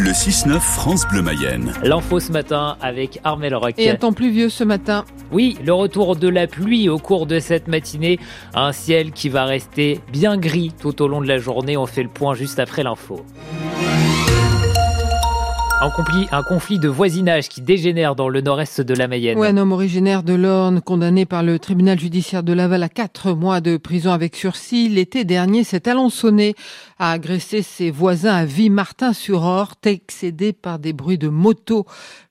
Le 0.00 0.12
6-9 0.12 0.60
France 0.60 1.08
Bleu 1.08 1.22
Mayenne. 1.22 1.72
L'info 1.82 2.20
ce 2.20 2.30
matin 2.30 2.76
avec 2.80 3.18
Armel 3.24 3.52
Rock. 3.52 3.74
Et 3.78 3.90
un 3.90 3.96
temps 3.96 4.12
pluvieux 4.12 4.48
ce 4.48 4.62
matin. 4.62 5.04
Oui, 5.32 5.58
le 5.64 5.72
retour 5.72 6.14
de 6.14 6.28
la 6.28 6.46
pluie 6.46 6.88
au 6.88 6.98
cours 6.98 7.26
de 7.26 7.40
cette 7.40 7.66
matinée. 7.66 8.20
Un 8.54 8.70
ciel 8.70 9.10
qui 9.10 9.28
va 9.28 9.44
rester 9.44 10.00
bien 10.12 10.36
gris 10.36 10.72
tout 10.80 11.02
au 11.02 11.08
long 11.08 11.20
de 11.20 11.26
la 11.26 11.38
journée. 11.38 11.76
On 11.76 11.86
fait 11.86 12.04
le 12.04 12.08
point 12.08 12.34
juste 12.34 12.60
après 12.60 12.84
l'info. 12.84 13.26
Un 15.80 15.90
conflit, 15.90 16.26
un 16.32 16.42
conflit 16.42 16.80
de 16.80 16.88
voisinage 16.88 17.48
qui 17.48 17.60
dégénère 17.60 18.16
dans 18.16 18.28
le 18.28 18.40
nord-est 18.40 18.80
de 18.80 18.94
la 18.94 19.06
Mayenne. 19.06 19.38
Ouais, 19.38 19.46
un 19.46 19.56
homme 19.56 19.70
originaire 19.70 20.24
de 20.24 20.34
l'Orne, 20.34 20.80
condamné 20.80 21.24
par 21.24 21.44
le 21.44 21.60
tribunal 21.60 22.00
judiciaire 22.00 22.42
de 22.42 22.52
Laval 22.52 22.82
à 22.82 22.88
quatre 22.88 23.32
mois 23.32 23.60
de 23.60 23.76
prison 23.76 24.10
avec 24.10 24.34
sursis, 24.34 24.88
l'été 24.88 25.24
dernier 25.24 25.62
s'est 25.62 25.88
alançonné 25.88 26.56
à 26.98 27.12
agresser 27.12 27.62
ses 27.62 27.92
voisins 27.92 28.34
à 28.34 28.44
Vie-Martin-sur-Orte, 28.44 29.86
excédé 29.86 30.52
par 30.52 30.80
des 30.80 30.92
bruits 30.92 31.16
de 31.16 31.28
moto. 31.28 31.86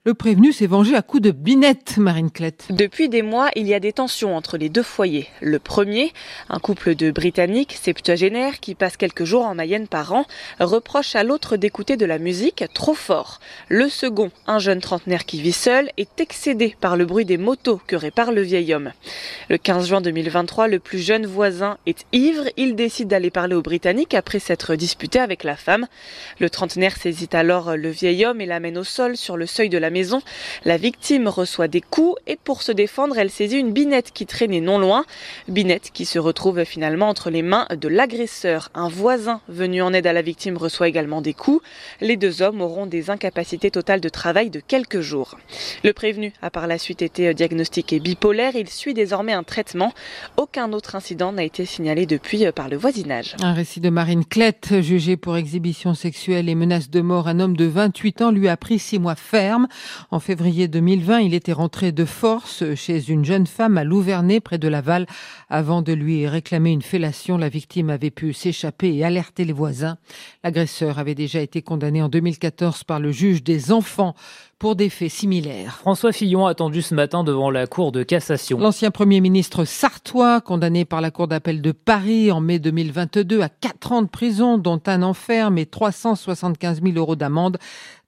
Le 0.08 0.14
prévenu 0.14 0.54
s'est 0.54 0.66
vengé 0.66 0.94
à 0.94 1.02
coups 1.02 1.22
de 1.22 1.32
binette, 1.32 1.98
Marine 1.98 2.30
Clette. 2.30 2.68
Depuis 2.70 3.10
des 3.10 3.20
mois, 3.20 3.50
il 3.56 3.66
y 3.66 3.74
a 3.74 3.78
des 3.78 3.92
tensions 3.92 4.34
entre 4.34 4.56
les 4.56 4.70
deux 4.70 4.82
foyers. 4.82 5.28
Le 5.42 5.58
premier, 5.58 6.14
un 6.48 6.60
couple 6.60 6.94
de 6.94 7.10
Britanniques 7.10 7.76
septuagénaires 7.78 8.58
qui 8.58 8.74
passent 8.74 8.96
quelques 8.96 9.24
jours 9.24 9.44
en 9.44 9.54
Mayenne 9.54 9.86
par 9.86 10.14
an, 10.14 10.24
reproche 10.60 11.14
à 11.14 11.24
l'autre 11.24 11.58
d'écouter 11.58 11.98
de 11.98 12.06
la 12.06 12.18
musique 12.18 12.64
trop 12.72 12.94
fort. 12.94 13.38
Le 13.68 13.90
second, 13.90 14.30
un 14.46 14.58
jeune 14.58 14.80
trentenaire 14.80 15.26
qui 15.26 15.42
vit 15.42 15.52
seul, 15.52 15.90
est 15.98 16.18
excédé 16.20 16.74
par 16.80 16.96
le 16.96 17.04
bruit 17.04 17.26
des 17.26 17.36
motos 17.36 17.82
que 17.86 17.94
répare 17.94 18.32
le 18.32 18.40
vieil 18.40 18.72
homme. 18.72 18.92
Le 19.50 19.58
15 19.58 19.88
juin 19.88 20.00
2023, 20.00 20.68
le 20.68 20.78
plus 20.78 21.00
jeune 21.00 21.26
voisin 21.26 21.76
est 21.84 22.06
ivre. 22.14 22.44
Il 22.56 22.76
décide 22.76 23.08
d'aller 23.08 23.30
parler 23.30 23.56
aux 23.56 23.60
Britanniques 23.60 24.14
après 24.14 24.38
s'être 24.38 24.74
disputé 24.74 25.18
avec 25.18 25.44
la 25.44 25.56
femme. 25.56 25.86
Le 26.40 26.48
trentenaire 26.48 26.96
saisit 26.96 27.28
alors 27.32 27.76
le 27.76 27.90
vieil 27.90 28.24
homme 28.24 28.40
et 28.40 28.46
l'amène 28.46 28.78
au 28.78 28.84
sol 28.84 29.14
sur 29.14 29.36
le 29.36 29.44
seuil 29.44 29.68
de 29.68 29.76
la 29.76 29.90
maison. 29.90 29.97
La 30.64 30.76
victime 30.76 31.28
reçoit 31.28 31.68
des 31.68 31.80
coups 31.80 32.16
et 32.26 32.36
pour 32.36 32.62
se 32.62 32.72
défendre, 32.72 33.18
elle 33.18 33.30
saisit 33.30 33.58
une 33.58 33.72
binette 33.72 34.12
qui 34.12 34.26
traînait 34.26 34.60
non 34.60 34.78
loin. 34.78 35.04
Binette 35.48 35.90
qui 35.92 36.04
se 36.04 36.18
retrouve 36.18 36.64
finalement 36.64 37.08
entre 37.08 37.30
les 37.30 37.42
mains 37.42 37.66
de 37.70 37.88
l'agresseur. 37.88 38.70
Un 38.74 38.88
voisin 38.88 39.40
venu 39.48 39.82
en 39.82 39.92
aide 39.92 40.06
à 40.06 40.12
la 40.12 40.22
victime 40.22 40.56
reçoit 40.56 40.88
également 40.88 41.20
des 41.20 41.34
coups. 41.34 41.62
Les 42.00 42.16
deux 42.16 42.42
hommes 42.42 42.60
auront 42.60 42.86
des 42.86 43.10
incapacités 43.10 43.28
capacité 43.28 43.70
totale 43.70 44.00
de 44.00 44.08
travail 44.08 44.50
de 44.50 44.58
quelques 44.58 45.00
jours. 45.00 45.36
Le 45.84 45.92
prévenu 45.92 46.32
a 46.42 46.50
par 46.50 46.66
la 46.66 46.78
suite 46.78 47.02
été 47.02 47.32
diagnostiqué 47.34 48.00
bipolaire. 48.00 48.56
Il 48.56 48.68
suit 48.68 48.94
désormais 48.94 49.32
un 49.32 49.42
traitement. 49.42 49.92
Aucun 50.36 50.72
autre 50.72 50.96
incident 50.96 51.30
n'a 51.30 51.44
été 51.44 51.64
signalé 51.66 52.06
depuis 52.06 52.46
euh, 52.46 52.50
par 52.50 52.68
le 52.68 52.76
voisinage. 52.76 53.36
Un 53.40 53.52
récit 53.52 53.80
de 53.80 53.90
Marine 53.90 54.24
Clette, 54.24 54.80
jugé 54.80 55.16
pour 55.16 55.36
exhibition 55.36 55.94
sexuelle 55.94 56.48
et 56.48 56.54
menace 56.54 56.90
de 56.90 57.00
mort. 57.00 57.28
Un 57.28 57.38
homme 57.38 57.56
de 57.56 57.66
28 57.66 58.22
ans 58.22 58.30
lui 58.30 58.48
a 58.48 58.56
pris 58.56 58.78
six 58.78 58.98
mois 58.98 59.14
ferme. 59.14 59.68
En 60.10 60.20
février 60.20 60.68
2020, 60.68 61.20
il 61.20 61.34
était 61.34 61.52
rentré 61.52 61.92
de 61.92 62.04
force 62.04 62.74
chez 62.74 63.10
une 63.10 63.24
jeune 63.24 63.46
femme 63.46 63.78
à 63.78 63.84
Louvernay, 63.84 64.40
près 64.40 64.58
de 64.58 64.68
Laval. 64.68 65.06
Avant 65.48 65.82
de 65.82 65.92
lui 65.92 66.26
réclamer 66.26 66.70
une 66.70 66.82
fellation, 66.82 67.38
la 67.38 67.48
victime 67.48 67.90
avait 67.90 68.10
pu 68.10 68.32
s'échapper 68.32 68.94
et 68.94 69.04
alerter 69.04 69.44
les 69.44 69.52
voisins. 69.52 69.98
L'agresseur 70.44 70.98
avait 70.98 71.14
déjà 71.14 71.40
été 71.40 71.62
condamné 71.62 72.02
en 72.02 72.08
2014 72.08 72.84
par 72.84 73.00
le 73.00 73.12
juge 73.12 73.42
des 73.42 73.72
enfants 73.72 74.14
pour 74.58 74.74
des 74.74 74.88
faits 74.88 75.10
similaires. 75.10 75.76
François 75.76 76.12
Fillon 76.12 76.46
attendu 76.46 76.82
ce 76.82 76.94
matin 76.94 77.22
devant 77.22 77.50
la 77.50 77.68
Cour 77.68 77.92
de 77.92 78.02
cassation. 78.02 78.58
L'ancien 78.58 78.90
Premier 78.90 79.20
ministre 79.20 79.64
sartois, 79.64 80.40
condamné 80.40 80.84
par 80.84 81.00
la 81.00 81.12
Cour 81.12 81.28
d'appel 81.28 81.62
de 81.62 81.70
Paris 81.70 82.32
en 82.32 82.40
mai 82.40 82.58
2022 82.58 83.40
à 83.40 83.48
4 83.48 83.92
ans 83.92 84.02
de 84.02 84.08
prison, 84.08 84.58
dont 84.58 84.80
un 84.86 85.02
enferme 85.02 85.58
et 85.58 85.66
375 85.66 86.82
000 86.82 86.96
euros 86.96 87.14
d'amende, 87.14 87.58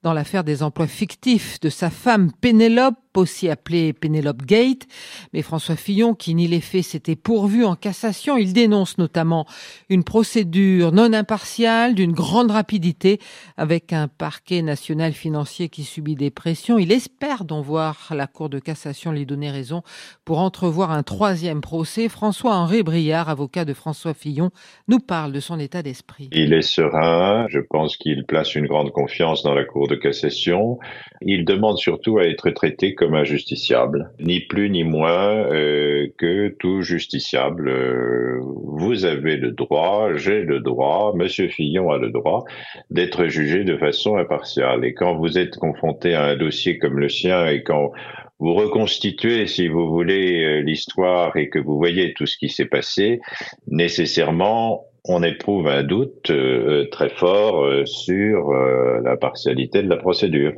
dans 0.03 0.13
l'affaire 0.13 0.43
des 0.43 0.61
emplois 0.61 0.87
fictifs 0.87 1.59
de 1.61 1.69
sa 1.69 1.89
femme 1.89 2.31
Pénélope, 2.41 2.95
aussi 3.17 3.49
appelée 3.49 3.93
Pénélope 3.93 4.45
Gate. 4.45 4.87
Mais 5.33 5.41
François 5.41 5.75
Fillon, 5.75 6.13
qui 6.13 6.35
nie 6.35 6.47
les 6.47 6.61
faits, 6.61 6.83
s'était 6.83 7.15
pourvu 7.15 7.65
en 7.65 7.75
cassation. 7.75 8.37
Il 8.37 8.53
dénonce 8.53 8.97
notamment 8.97 9.45
une 9.89 10.03
procédure 10.03 10.91
non 10.91 11.13
impartiale, 11.13 11.95
d'une 11.95 12.13
grande 12.13 12.51
rapidité, 12.51 13.19
avec 13.57 13.93
un 13.93 14.07
parquet 14.07 14.61
national 14.61 15.13
financier 15.13 15.69
qui 15.69 15.83
subit 15.83 16.15
des 16.15 16.29
pressions. 16.29 16.77
Il 16.77 16.91
espère 16.91 17.45
donc 17.45 17.65
voir 17.65 18.11
la 18.15 18.27
Cour 18.27 18.49
de 18.49 18.59
cassation 18.59 19.11
lui 19.11 19.25
donner 19.25 19.49
raison 19.49 19.83
pour 20.25 20.39
entrevoir 20.39 20.91
un 20.91 21.03
troisième 21.03 21.61
procès. 21.61 22.09
François-Henri 22.09 22.83
Briard, 22.83 23.29
avocat 23.29 23.65
de 23.65 23.73
François 23.73 24.13
Fillon, 24.13 24.51
nous 24.87 24.99
parle 24.99 25.31
de 25.31 25.39
son 25.39 25.59
état 25.59 25.83
d'esprit. 25.83 26.29
Il 26.31 26.53
est 26.53 26.61
serein. 26.61 27.47
Je 27.49 27.59
pense 27.59 27.97
qu'il 27.97 28.25
place 28.25 28.55
une 28.55 28.67
grande 28.67 28.91
confiance 28.91 29.43
dans 29.43 29.53
la 29.53 29.65
Cour 29.65 29.87
de 29.87 29.95
cassation. 29.95 30.79
Il 31.21 31.45
demande 31.45 31.77
surtout 31.77 32.17
à 32.17 32.23
être 32.23 32.49
traité 32.51 32.95
comme 33.01 33.15
un 33.15 33.23
justiciable, 33.23 34.11
ni 34.19 34.41
plus 34.41 34.69
ni 34.69 34.83
moins 34.83 35.51
euh, 35.51 36.05
que 36.19 36.49
tout 36.59 36.83
justiciable. 36.83 37.67
Euh, 37.67 38.39
vous 38.43 39.05
avez 39.05 39.37
le 39.37 39.49
droit, 39.49 40.13
j'ai 40.13 40.43
le 40.43 40.59
droit, 40.59 41.11
Monsieur 41.15 41.47
Fillon 41.47 41.89
a 41.89 41.97
le 41.97 42.11
droit 42.11 42.43
d'être 42.91 43.25
jugé 43.25 43.63
de 43.63 43.75
façon 43.75 44.17
impartiale. 44.17 44.85
Et 44.85 44.93
quand 44.93 45.15
vous 45.15 45.39
êtes 45.39 45.57
confronté 45.57 46.13
à 46.13 46.25
un 46.25 46.35
dossier 46.35 46.77
comme 46.77 46.99
le 46.99 47.09
sien 47.09 47.47
et 47.47 47.63
quand 47.63 47.91
vous 48.37 48.53
reconstituez, 48.53 49.47
si 49.47 49.67
vous 49.67 49.89
voulez, 49.89 50.43
euh, 50.43 50.61
l'histoire 50.61 51.35
et 51.37 51.49
que 51.49 51.57
vous 51.57 51.77
voyez 51.77 52.13
tout 52.13 52.27
ce 52.27 52.37
qui 52.37 52.49
s'est 52.49 52.65
passé, 52.65 53.19
nécessairement, 53.65 54.85
on 55.05 55.23
éprouve 55.23 55.67
un 55.67 55.83
doute 55.83 56.29
euh, 56.29 56.87
très 56.91 57.09
fort 57.09 57.63
euh, 57.63 57.85
sur 57.85 58.51
euh, 58.51 59.01
la 59.03 59.17
partialité 59.17 59.81
de 59.81 59.89
la 59.89 59.97
procédure. 59.97 60.53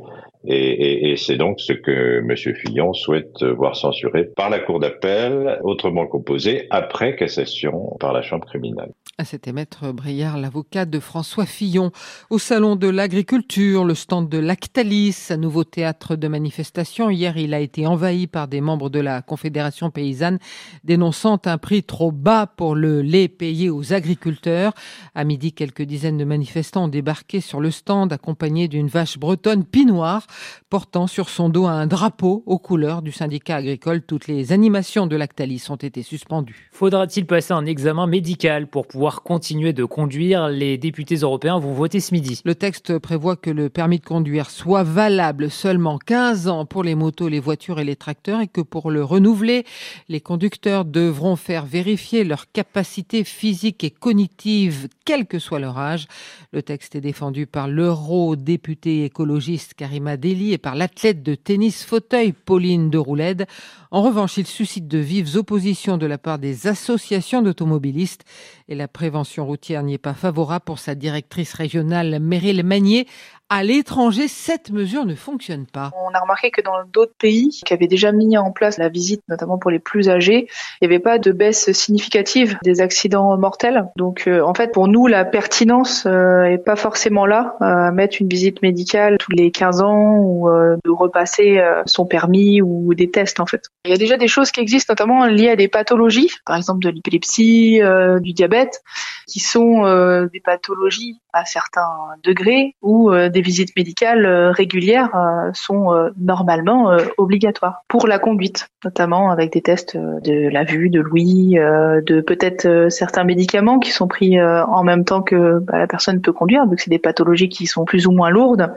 Et, 0.46 1.14
c'est 1.16 1.36
donc 1.36 1.60
ce 1.60 1.72
que 1.72 2.18
M. 2.18 2.54
Fillon 2.54 2.92
souhaite 2.92 3.42
voir 3.42 3.76
censuré 3.76 4.24
par 4.24 4.50
la 4.50 4.58
Cour 4.58 4.80
d'appel, 4.80 5.58
autrement 5.62 6.06
composée 6.06 6.66
après 6.70 7.16
cassation 7.16 7.96
par 8.00 8.12
la 8.12 8.22
Chambre 8.22 8.46
criminelle. 8.46 8.92
C'était 9.22 9.52
Maître 9.52 9.92
Briard, 9.92 10.38
l'avocat 10.38 10.86
de 10.86 10.98
François 10.98 11.46
Fillon. 11.46 11.92
Au 12.30 12.38
Salon 12.40 12.74
de 12.74 12.88
l'Agriculture, 12.88 13.84
le 13.84 13.94
stand 13.94 14.28
de 14.28 14.38
Lactalis, 14.38 15.28
un 15.30 15.36
nouveau 15.36 15.62
théâtre 15.62 16.16
de 16.16 16.26
manifestation. 16.26 17.10
Hier, 17.10 17.36
il 17.36 17.54
a 17.54 17.60
été 17.60 17.86
envahi 17.86 18.26
par 18.26 18.48
des 18.48 18.60
membres 18.60 18.90
de 18.90 18.98
la 18.98 19.22
Confédération 19.22 19.90
paysanne, 19.90 20.40
dénonçant 20.82 21.40
un 21.44 21.58
prix 21.58 21.84
trop 21.84 22.10
bas 22.10 22.48
pour 22.48 22.74
le 22.74 23.02
lait 23.02 23.28
payé 23.28 23.70
aux 23.70 23.92
agriculteurs. 23.92 24.72
À 25.14 25.22
midi, 25.22 25.52
quelques 25.52 25.82
dizaines 25.82 26.18
de 26.18 26.24
manifestants 26.24 26.86
ont 26.86 26.88
débarqué 26.88 27.40
sur 27.40 27.60
le 27.60 27.70
stand, 27.70 28.12
accompagnés 28.12 28.66
d'une 28.66 28.88
vache 28.88 29.18
bretonne 29.18 29.64
pinoire, 29.64 30.26
portant 30.70 31.06
sur 31.06 31.28
son 31.28 31.48
dos 31.48 31.66
un 31.66 31.86
drapeau 31.86 32.42
aux 32.46 32.58
couleurs 32.58 33.02
du 33.02 33.12
syndicat 33.12 33.56
agricole. 33.56 34.02
Toutes 34.02 34.26
les 34.26 34.52
animations 34.52 35.06
de 35.06 35.16
Lactalis 35.16 35.66
ont 35.70 35.76
été 35.76 36.02
suspendues. 36.02 36.68
Faudra-t-il 36.72 37.26
passer 37.26 37.52
un 37.52 37.66
examen 37.66 38.06
médical 38.06 38.66
pour 38.66 38.86
pouvoir 38.86 39.22
continuer 39.22 39.72
de 39.72 39.84
conduire? 39.84 40.48
Les 40.48 40.78
députés 40.78 41.16
européens 41.16 41.58
vont 41.58 41.72
voter 41.72 42.00
ce 42.00 42.14
midi. 42.14 42.40
Le 42.44 42.54
texte 42.54 42.98
prévoit 42.98 43.36
que 43.36 43.50
le 43.50 43.68
permis 43.68 43.98
de 43.98 44.04
conduire 44.04 44.50
soit 44.50 44.82
valable 44.82 45.50
seulement 45.50 45.98
15 45.98 46.48
ans 46.48 46.66
pour 46.66 46.82
les 46.82 46.94
motos, 46.94 47.28
les 47.28 47.40
voitures 47.40 47.80
et 47.80 47.84
les 47.84 47.96
tracteurs 47.96 48.40
et 48.40 48.48
que 48.48 48.60
pour 48.60 48.90
le 48.90 49.04
renouveler, 49.04 49.64
les 50.08 50.20
conducteurs 50.20 50.84
devront 50.84 51.36
faire 51.36 51.64
vérifier 51.64 52.24
leur 52.24 52.50
capacité 52.50 53.24
physique 53.24 53.84
et 53.84 53.90
cognitive, 53.90 54.88
quel 55.04 55.26
que 55.26 55.38
soit 55.38 55.58
leur 55.58 55.78
âge. 55.78 56.06
Le 56.52 56.62
texte 56.62 56.94
est 56.94 57.00
défendu 57.00 57.46
par 57.46 57.68
l'eurodéputé 57.68 59.04
écologiste 59.04 59.74
Karima 59.74 60.16
Deli 60.24 60.54
et 60.54 60.58
par 60.58 60.74
l'athlète 60.74 61.22
de 61.22 61.34
tennis 61.34 61.84
fauteuil 61.84 62.32
Pauline 62.32 62.88
de 62.88 62.96
Roulède. 62.96 63.46
En 63.90 64.00
revanche, 64.00 64.38
il 64.38 64.46
suscite 64.46 64.88
de 64.88 64.96
vives 64.96 65.36
oppositions 65.36 65.98
de 65.98 66.06
la 66.06 66.16
part 66.16 66.38
des 66.38 66.66
associations 66.66 67.42
d'automobilistes 67.42 68.24
et 68.68 68.74
la 68.74 68.88
prévention 68.88 69.44
routière 69.44 69.82
n'y 69.82 69.92
est 69.92 69.98
pas 69.98 70.14
favorable 70.14 70.64
pour 70.64 70.78
sa 70.78 70.94
directrice 70.94 71.52
régionale 71.52 72.20
Meryl 72.20 72.64
Magnier 72.64 73.06
à 73.50 73.62
l'étranger, 73.62 74.26
cette 74.28 74.70
mesure 74.70 75.04
ne 75.04 75.14
fonctionne 75.14 75.66
pas. 75.66 75.90
On 75.94 76.14
a 76.14 76.20
remarqué 76.20 76.50
que 76.50 76.60
dans 76.60 76.84
d'autres 76.92 77.14
pays 77.18 77.50
qui 77.64 77.72
avaient 77.74 77.86
déjà 77.86 78.10
mis 78.10 78.36
en 78.38 78.52
place 78.52 78.78
la 78.78 78.88
visite, 78.88 79.22
notamment 79.28 79.58
pour 79.58 79.70
les 79.70 79.78
plus 79.78 80.08
âgés, 80.08 80.48
il 80.80 80.88
n'y 80.88 80.94
avait 80.94 81.02
pas 81.02 81.18
de 81.18 81.30
baisse 81.30 81.70
significative 81.72 82.58
des 82.64 82.80
accidents 82.80 83.36
mortels. 83.36 83.86
Donc 83.96 84.26
euh, 84.26 84.40
en 84.40 84.54
fait, 84.54 84.72
pour 84.72 84.88
nous, 84.88 85.06
la 85.06 85.24
pertinence 85.24 86.06
euh, 86.06 86.44
est 86.44 86.58
pas 86.58 86.76
forcément 86.76 87.26
là 87.26 87.56
à 87.60 87.90
mettre 87.92 88.16
une 88.20 88.28
visite 88.28 88.62
médicale 88.62 89.18
tous 89.18 89.32
les 89.32 89.50
15 89.50 89.82
ans 89.82 90.16
ou 90.16 90.48
euh, 90.48 90.76
de 90.84 90.90
repasser 90.90 91.58
euh, 91.58 91.82
son 91.86 92.06
permis 92.06 92.62
ou 92.62 92.94
des 92.94 93.10
tests 93.10 93.40
en 93.40 93.46
fait. 93.46 93.64
Il 93.84 93.90
y 93.90 93.94
a 93.94 93.98
déjà 93.98 94.16
des 94.16 94.28
choses 94.28 94.50
qui 94.50 94.60
existent, 94.60 94.92
notamment 94.92 95.26
liées 95.26 95.50
à 95.50 95.56
des 95.56 95.68
pathologies, 95.68 96.30
par 96.46 96.56
exemple 96.56 96.80
de 96.84 96.90
l'épilepsie, 96.90 97.80
euh, 97.82 98.18
du 98.20 98.32
diabète, 98.32 98.82
qui 99.26 99.40
sont 99.40 99.84
des 100.32 100.40
pathologies 100.40 101.18
à 101.34 101.44
certains 101.44 101.88
degrés 102.22 102.76
où 102.80 103.12
des 103.12 103.40
visites 103.40 103.76
médicales 103.76 104.26
régulières 104.52 105.10
sont 105.52 106.10
normalement 106.18 106.96
obligatoires 107.18 107.82
pour 107.88 108.06
la 108.06 108.18
conduite, 108.18 108.68
notamment 108.84 109.30
avec 109.30 109.52
des 109.52 109.60
tests 109.60 109.96
de 109.96 110.48
la 110.48 110.64
vue, 110.64 110.90
de 110.90 111.00
l'ouïe, 111.00 111.54
de 111.54 112.20
peut-être 112.20 112.86
certains 112.88 113.24
médicaments 113.24 113.78
qui 113.78 113.90
sont 113.90 114.08
pris 114.08 114.40
en 114.42 114.84
même 114.84 115.04
temps 115.04 115.22
que 115.22 115.58
bah, 115.58 115.78
la 115.78 115.86
personne 115.86 116.20
peut 116.20 116.32
conduire, 116.32 116.66
donc 116.66 116.80
c'est 116.80 116.90
des 116.90 116.98
pathologies 116.98 117.48
qui 117.48 117.66
sont 117.66 117.84
plus 117.84 118.06
ou 118.06 118.12
moins 118.12 118.30
lourdes. 118.30 118.74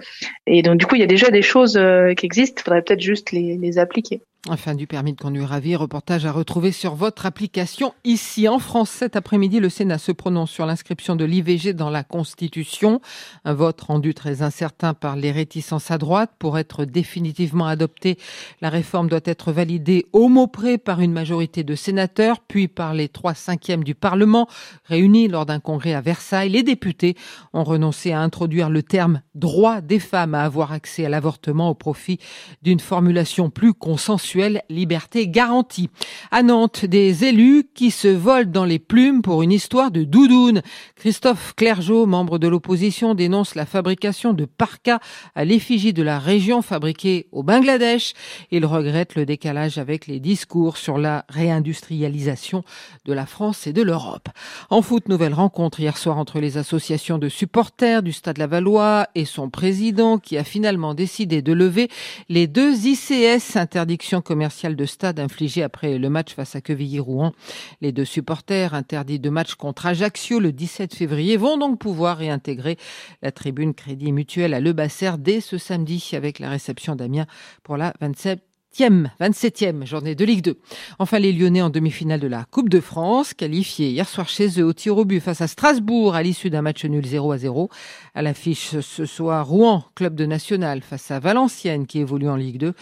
Et 0.47 0.61
donc 0.63 0.77
du 0.77 0.85
coup, 0.85 0.95
il 0.95 1.01
y 1.01 1.05
a 1.05 1.07
déjà 1.07 1.29
des 1.29 1.41
choses 1.43 1.79
qui 2.17 2.25
existent, 2.25 2.61
il 2.61 2.63
faudrait 2.63 2.81
peut-être 2.81 3.01
juste 3.01 3.31
les, 3.31 3.57
les 3.57 3.77
appliquer. 3.77 4.21
Enfin, 4.49 4.75
du 4.75 4.87
permis 4.87 5.11
de 5.11 5.19
conduire 5.19 5.51
à 5.51 5.59
vie, 5.59 5.75
reportage 5.75 6.25
à 6.25 6.31
retrouver 6.31 6.71
sur 6.71 6.95
votre 6.95 7.25
application 7.25 7.93
ici 8.05 8.47
en 8.47 8.59
France. 8.59 8.89
Cet 8.89 9.17
après-midi, 9.17 9.59
le 9.59 9.67
Sénat 9.67 9.97
se 9.97 10.13
prononce 10.13 10.51
sur 10.51 10.65
l'inscription 10.65 11.17
de 11.17 11.25
l'IVG 11.25 11.73
dans 11.73 11.89
la 11.89 12.03
Constitution. 12.03 13.01
Un 13.43 13.53
vote 13.53 13.81
rendu 13.81 14.13
très 14.13 14.43
incertain 14.43 14.93
par 14.93 15.17
les 15.17 15.31
réticences 15.33 15.91
à 15.91 15.97
droite. 15.97 16.31
Pour 16.39 16.57
être 16.57 16.85
définitivement 16.85 17.65
adopté, 17.65 18.17
la 18.61 18.69
réforme 18.69 19.09
doit 19.09 19.19
être 19.25 19.51
validée 19.51 20.05
au 20.13 20.29
mot 20.29 20.47
près 20.47 20.77
par 20.77 21.01
une 21.01 21.11
majorité 21.11 21.65
de 21.65 21.75
sénateurs, 21.75 22.39
puis 22.39 22.69
par 22.69 22.93
les 22.93 23.09
trois 23.09 23.33
cinquièmes 23.33 23.83
du 23.83 23.95
Parlement, 23.95 24.47
réunis 24.85 25.27
lors 25.27 25.45
d'un 25.45 25.59
congrès 25.59 25.93
à 25.93 25.99
Versailles. 25.99 26.49
Les 26.49 26.63
députés 26.63 27.17
ont 27.51 27.65
renoncé 27.65 28.13
à 28.13 28.21
introduire 28.21 28.69
le 28.69 28.83
terme 28.83 29.21
droit 29.35 29.81
des 29.81 29.99
femmes 29.99 30.35
à 30.35 30.43
avoir 30.43 30.71
accès 30.71 31.05
à 31.05 31.09
l'avortement 31.09 31.69
au 31.69 31.75
profit 31.75 32.19
d'une 32.61 32.79
formulation 32.79 33.49
plus 33.49 33.73
consensuelle 33.73 34.26
liberté 34.69 35.27
garantie. 35.27 35.89
À 36.31 36.43
Nantes, 36.43 36.85
des 36.85 37.25
élus 37.25 37.69
qui 37.73 37.91
se 37.91 38.07
volent 38.07 38.51
dans 38.51 38.65
les 38.65 38.79
plumes 38.79 39.21
pour 39.21 39.43
une 39.43 39.51
histoire 39.51 39.91
de 39.91 40.03
doudoune. 40.03 40.61
Christophe 40.95 41.53
Clergeau, 41.55 42.05
membre 42.05 42.37
de 42.37 42.47
l'opposition, 42.47 43.15
dénonce 43.15 43.55
la 43.55 43.65
fabrication 43.65 44.33
de 44.33 44.45
parkas 44.45 44.99
à 45.35 45.45
l'effigie 45.45 45.93
de 45.93 46.03
la 46.03 46.19
région 46.19 46.61
fabriquée 46.61 47.27
au 47.31 47.43
Bangladesh. 47.43 48.13
Il 48.51 48.65
regrette 48.65 49.15
le 49.15 49.25
décalage 49.25 49.77
avec 49.77 50.07
les 50.07 50.19
discours 50.19 50.77
sur 50.77 50.97
la 50.97 51.25
réindustrialisation 51.29 52.63
de 53.05 53.13
la 53.13 53.25
France 53.25 53.67
et 53.67 53.73
de 53.73 53.81
l'Europe. 53.81 54.29
En 54.69 54.81
foot, 54.81 55.09
nouvelle 55.09 55.33
rencontre 55.33 55.79
hier 55.79 55.97
soir 55.97 56.17
entre 56.17 56.39
les 56.39 56.57
associations 56.57 57.17
de 57.17 57.29
supporters 57.29 58.03
du 58.03 58.11
Stade 58.11 58.37
Lavallois 58.37 59.07
et 59.15 59.25
son 59.25 59.49
président 59.49 60.17
qui 60.17 60.37
a 60.37 60.43
finalement 60.43 60.93
décidé 60.93 61.41
de 61.41 61.53
lever 61.53 61.89
les 62.29 62.47
deux 62.47 62.85
ICS 62.85 63.55
interdiction 63.55 64.16
commercial 64.21 64.75
de 64.75 64.85
stade 64.85 65.19
infligé 65.19 65.63
après 65.63 65.97
le 65.97 66.09
match 66.09 66.33
face 66.33 66.55
à 66.55 66.61
Quevilly-Rouen. 66.61 67.33
Les 67.81 67.91
deux 67.91 68.05
supporters 68.05 68.73
interdits 68.73 69.19
de 69.19 69.29
match 69.29 69.55
contre 69.55 69.85
Ajaccio 69.85 70.39
le 70.39 70.51
17 70.51 70.93
février 70.93 71.37
vont 71.37 71.57
donc 71.57 71.79
pouvoir 71.79 72.17
réintégrer 72.17 72.77
la 73.21 73.31
tribune 73.31 73.73
Crédit 73.73 74.11
Mutuel 74.11 74.53
à 74.53 74.59
Le 74.59 74.73
Basser 74.73 75.11
dès 75.19 75.41
ce 75.41 75.57
samedi 75.57 76.11
avec 76.13 76.39
la 76.39 76.49
réception 76.49 76.95
d'Amiens 76.95 77.27
pour 77.63 77.77
la 77.77 77.93
27 78.01 78.41
27e 78.75 79.85
journée 79.85 80.15
de 80.15 80.23
Ligue 80.23 80.43
2. 80.43 80.59
Enfin, 80.99 81.19
les 81.19 81.33
Lyonnais 81.33 81.61
en 81.61 81.69
demi-finale 81.69 82.19
de 82.19 82.27
la 82.27 82.45
Coupe 82.45 82.69
de 82.69 82.79
France, 82.79 83.33
qualifiés 83.33 83.89
hier 83.89 84.07
soir 84.07 84.29
chez 84.29 84.59
eux 84.59 84.65
au 84.65 84.73
tir 84.73 84.97
au 84.97 85.05
but 85.05 85.19
face 85.19 85.41
à 85.41 85.47
Strasbourg 85.47 86.15
à 86.15 86.21
l'issue 86.21 86.49
d'un 86.49 86.61
match 86.61 86.85
nul 86.85 87.05
0 87.05 87.31
à 87.31 87.37
0. 87.37 87.69
À 88.13 88.21
l'affiche 88.21 88.79
ce 88.79 89.05
soir, 89.05 89.47
Rouen, 89.47 89.85
club 89.95 90.15
de 90.15 90.25
national 90.25 90.81
face 90.81 91.11
à 91.11 91.19
Valenciennes 91.19 91.87
qui 91.87 91.99
évolue 91.99 92.29
en 92.29 92.35
Ligue 92.35 92.59
2. 92.59 92.73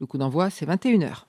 Le 0.00 0.06
coup 0.06 0.18
d'envoi, 0.18 0.50
c'est 0.50 0.66
21h. 0.66 1.24